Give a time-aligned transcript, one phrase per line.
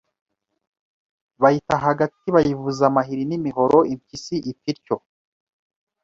[1.41, 4.95] Bayita hagati, bayivuza amahiri n'imihoro impyisi ipfa ityo